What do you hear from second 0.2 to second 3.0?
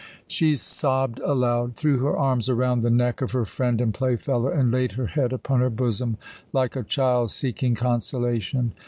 She sobbed aloud, threw her arms around the